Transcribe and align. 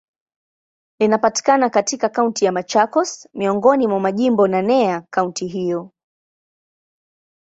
Linapatikana 1.01 1.69
katika 1.69 2.09
Kaunti 2.09 2.45
ya 2.45 2.51
Machakos, 2.51 3.29
miongoni 3.33 3.87
mwa 3.87 3.99
majimbo 3.99 4.47
naneya 4.47 5.01
kaunti 5.01 5.47
hiyo. 5.47 5.91